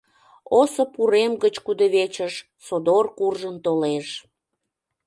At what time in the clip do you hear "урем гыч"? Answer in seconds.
1.01-1.55